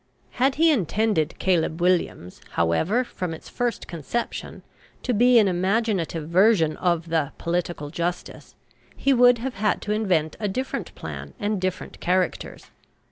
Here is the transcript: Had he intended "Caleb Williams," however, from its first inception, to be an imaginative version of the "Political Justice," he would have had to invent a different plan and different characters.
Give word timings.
Had 0.31 0.55
he 0.55 0.71
intended 0.71 1.35
"Caleb 1.37 1.79
Williams," 1.79 2.41
however, 2.53 3.03
from 3.03 3.35
its 3.35 3.49
first 3.49 3.85
inception, 3.93 4.63
to 5.03 5.13
be 5.13 5.37
an 5.37 5.47
imaginative 5.47 6.27
version 6.27 6.75
of 6.77 7.09
the 7.09 7.33
"Political 7.37 7.91
Justice," 7.91 8.55
he 8.97 9.13
would 9.13 9.37
have 9.37 9.53
had 9.53 9.79
to 9.83 9.91
invent 9.91 10.35
a 10.39 10.47
different 10.47 10.95
plan 10.95 11.35
and 11.39 11.61
different 11.61 11.99
characters. 11.99 12.71